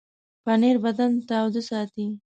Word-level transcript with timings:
پنېر 0.43 0.75
بدن 0.85 1.11
تاوده 1.29 1.61
ساتي. 1.69 2.05